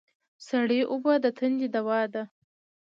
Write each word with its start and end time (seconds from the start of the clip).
سړه 0.47 0.79
اوبه 0.91 1.13
د 1.23 1.25
تندې 1.37 1.67
دوا 1.75 2.01
ده 2.13 2.23